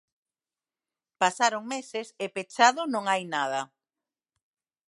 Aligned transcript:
Pasaron 1.21 1.63
meses 1.73 2.07
e 2.23 2.25
pechado 2.35 2.81
non 2.93 3.03
hai 3.11 3.23
nada. 3.35 3.61